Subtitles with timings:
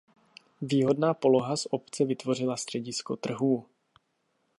[0.61, 3.65] Výhodná poloha z obce vytvořila středisko trhů.